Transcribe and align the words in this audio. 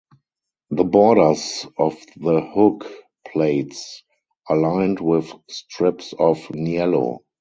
The 0.71 0.83
borders 0.83 1.67
of 1.77 1.95
the 2.17 2.41
hook 2.41 2.87
plates 3.31 4.01
are 4.47 4.57
lined 4.57 4.99
with 4.99 5.31
strips 5.47 6.13
of 6.13 6.39
niello. 6.55 7.19